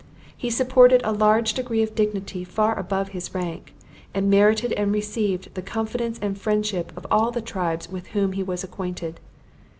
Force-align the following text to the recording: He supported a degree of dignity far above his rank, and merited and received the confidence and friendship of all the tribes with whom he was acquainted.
He 0.35 0.49
supported 0.49 1.01
a 1.03 1.15
degree 1.53 1.83
of 1.83 1.93
dignity 1.93 2.43
far 2.43 2.75
above 2.79 3.09
his 3.09 3.35
rank, 3.35 3.75
and 4.15 4.31
merited 4.31 4.73
and 4.73 4.91
received 4.91 5.53
the 5.53 5.61
confidence 5.61 6.17
and 6.19 6.35
friendship 6.35 6.91
of 6.97 7.05
all 7.11 7.29
the 7.29 7.39
tribes 7.39 7.87
with 7.87 8.07
whom 8.07 8.31
he 8.33 8.41
was 8.41 8.63
acquainted. 8.63 9.19